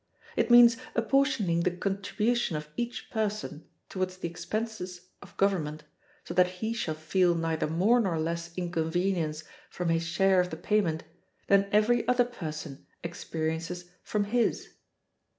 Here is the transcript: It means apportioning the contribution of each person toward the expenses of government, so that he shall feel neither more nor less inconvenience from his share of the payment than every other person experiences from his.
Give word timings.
It 0.35 0.49
means 0.49 0.77
apportioning 0.95 1.59
the 1.61 1.69
contribution 1.77 2.55
of 2.57 2.69
each 2.75 3.11
person 3.11 3.67
toward 3.87 4.09
the 4.09 4.27
expenses 4.27 5.09
of 5.21 5.37
government, 5.37 5.83
so 6.23 6.33
that 6.33 6.47
he 6.57 6.73
shall 6.73 6.95
feel 6.95 7.35
neither 7.35 7.67
more 7.67 7.99
nor 7.99 8.19
less 8.19 8.49
inconvenience 8.57 9.43
from 9.69 9.89
his 9.89 10.01
share 10.03 10.39
of 10.39 10.49
the 10.49 10.57
payment 10.57 11.03
than 11.45 11.69
every 11.71 12.07
other 12.07 12.25
person 12.25 12.87
experiences 13.03 13.91
from 14.01 14.23
his. 14.23 14.69